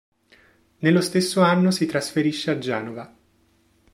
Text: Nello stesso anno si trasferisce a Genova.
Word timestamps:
Nello 0.79 0.99
stesso 0.99 1.41
anno 1.41 1.69
si 1.69 1.85
trasferisce 1.85 2.49
a 2.49 2.57
Genova. 2.57 3.15